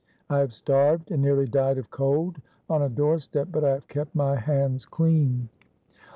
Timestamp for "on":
2.67-2.81